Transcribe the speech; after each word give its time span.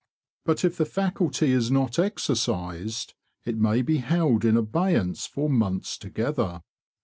But 0.45 0.65
if 0.65 0.77
the 0.77 0.85
faculty 0.87 1.51
is 1.51 1.69
not 1.69 1.99
exercised, 1.99 3.13
it 3.45 3.55
may 3.59 3.83
be 3.83 3.97
held 3.97 4.43
in 4.43 4.57
abeyance 4.57 5.27
for 5.27 5.47
months 5.47 5.95
together. 5.95 6.63